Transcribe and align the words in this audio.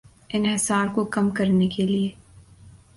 انحصار 0.29 0.87
کو 0.95 1.03
کم 1.05 1.29
کرنے 1.29 1.67
کے 1.67 1.85
لیے 1.87 2.09